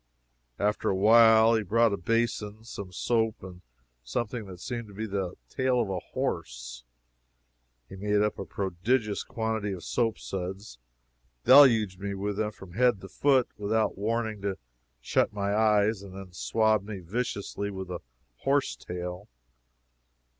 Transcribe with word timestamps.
After 0.57 0.89
a 0.89 0.95
while 0.95 1.53
he 1.53 1.61
brought 1.61 1.93
a 1.93 1.95
basin, 1.97 2.63
some 2.63 2.91
soap, 2.91 3.43
and 3.43 3.61
something 4.03 4.47
that 4.47 4.59
seemed 4.59 4.87
to 4.87 4.95
be 4.95 5.05
the 5.05 5.35
tail 5.47 5.79
of 5.79 5.91
a 5.91 5.99
horse. 5.99 6.83
He 7.87 7.95
made 7.97 8.19
up 8.23 8.39
a 8.39 8.45
prodigious 8.45 9.23
quantity 9.23 9.71
of 9.73 9.83
soap 9.83 10.17
suds, 10.17 10.79
deluged 11.45 11.99
me 11.99 12.15
with 12.15 12.37
them 12.37 12.49
from 12.51 12.71
head 12.73 12.99
to 13.01 13.09
foot, 13.09 13.47
without 13.59 13.95
warning 13.95 14.37
me 14.39 14.49
to 14.53 14.57
shut 15.01 15.33
my 15.33 15.53
eyes, 15.53 16.01
and 16.01 16.15
then 16.15 16.33
swabbed 16.33 16.87
me 16.87 16.97
viciously 16.97 17.69
with 17.69 17.89
the 17.89 17.99
horse 18.37 18.75
tail. 18.75 19.27